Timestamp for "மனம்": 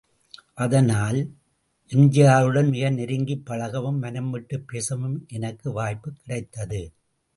3.99-4.31